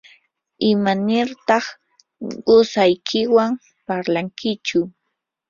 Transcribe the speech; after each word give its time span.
¿imanirtaq 0.69 1.65
qusaykiwan 2.47 3.51
parlankichu? 3.85 4.79